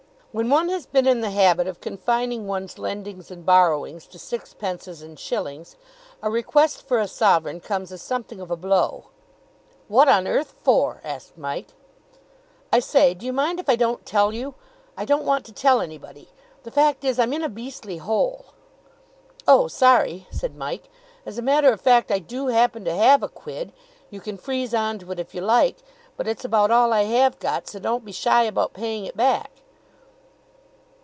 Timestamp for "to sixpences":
4.07-5.01